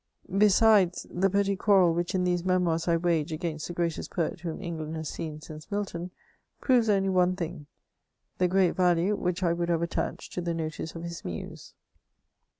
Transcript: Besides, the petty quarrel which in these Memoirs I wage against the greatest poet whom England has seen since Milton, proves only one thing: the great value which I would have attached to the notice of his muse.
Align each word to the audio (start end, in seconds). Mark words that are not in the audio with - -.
Besides, 0.35 1.05
the 1.11 1.29
petty 1.29 1.55
quarrel 1.55 1.93
which 1.93 2.15
in 2.15 2.23
these 2.23 2.43
Memoirs 2.43 2.87
I 2.87 2.97
wage 2.97 3.31
against 3.31 3.67
the 3.67 3.73
greatest 3.73 4.09
poet 4.09 4.39
whom 4.39 4.59
England 4.59 4.95
has 4.95 5.09
seen 5.09 5.41
since 5.41 5.69
Milton, 5.69 6.09
proves 6.59 6.89
only 6.89 7.09
one 7.09 7.35
thing: 7.35 7.67
the 8.39 8.47
great 8.47 8.71
value 8.75 9.15
which 9.15 9.43
I 9.43 9.53
would 9.53 9.69
have 9.69 9.83
attached 9.83 10.33
to 10.33 10.41
the 10.41 10.55
notice 10.55 10.95
of 10.95 11.03
his 11.03 11.23
muse. 11.23 11.75